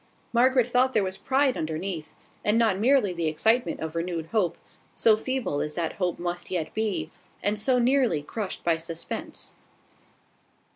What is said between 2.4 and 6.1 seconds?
and not merely the excitement of renewed hope, so feeble as that